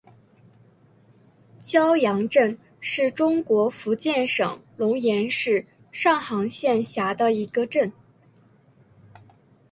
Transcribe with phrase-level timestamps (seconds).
[1.63, 7.93] 蛟洋镇是中国福建省龙岩市上杭县下辖的一个镇。